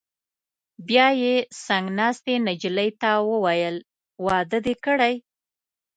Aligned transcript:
بیا 0.87 1.07
یې 1.21 1.35
څنګ 1.65 1.85
ناستې 1.99 2.33
نجلۍ 2.47 2.89
ته 3.01 3.09
وویل: 3.29 3.75
واده 4.25 4.59
دې 4.65 4.75
کړی؟ 4.85 5.13